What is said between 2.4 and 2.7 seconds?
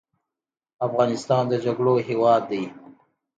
دی